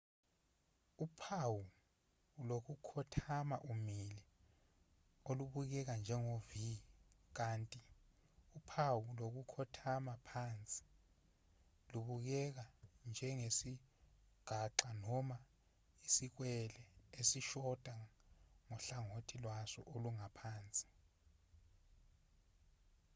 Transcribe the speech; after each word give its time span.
uphawu 1.05 1.61
lokukhothama 2.49 3.57
umile 3.71 4.23
olubukeka 5.29 5.93
njengo-v 6.01 6.51
kanti 7.37 7.81
uphawu 8.57 9.03
lokukhothama 9.19 10.13
phansi 10.27 10.83
lubukeka 11.91 12.65
njengesigaxa 13.09 14.89
noma 15.03 15.37
isikwele 16.07 16.81
esishoda 17.19 17.95
ngohlangothi 18.67 19.35
lwaso 19.43 19.81
olungaphansi 19.93 20.87